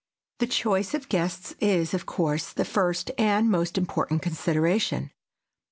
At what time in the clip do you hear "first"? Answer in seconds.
2.65-3.11